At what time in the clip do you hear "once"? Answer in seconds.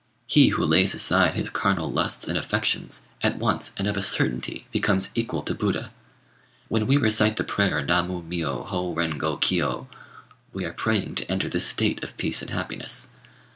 3.37-3.71